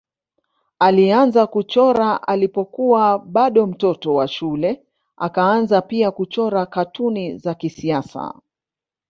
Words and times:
Alianza 0.79 1.47
kuchora 1.47 2.27
alipokuwa 2.27 3.19
bado 3.19 3.67
mtoto 3.67 4.13
wa 4.15 4.27
shule 4.27 4.83
akaanza 5.17 5.81
pia 5.81 6.11
kuchora 6.11 6.65
katuni 6.65 7.37
za 7.37 7.53
kisiasa. 7.55 8.33